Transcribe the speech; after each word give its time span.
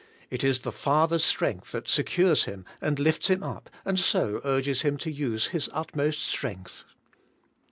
It 0.31 0.43
is 0.43 0.61
the 0.61 0.71
father's 0.71 1.23
strength 1.23 1.71
that 1.73 1.87
secures 1.87 2.45
him 2.45 2.65
and 2.81 2.97
lifts 2.97 3.27
him 3.27 3.43
up, 3.43 3.69
and 3.85 3.99
so 3.99 4.41
urges 4.43 4.81
him 4.81 4.97
to 4.97 5.11
use 5.11 5.49
his 5.49 5.69
utmost 5.73 6.23
strength. 6.23 6.85